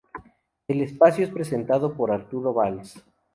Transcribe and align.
El 0.67 0.81
espacio 0.81 1.23
es 1.23 1.29
presentado 1.31 1.93
por 1.93 2.11
Arturo 2.11 2.55
Valls. 2.55 3.05